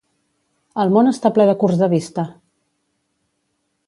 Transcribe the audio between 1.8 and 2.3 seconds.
de vista!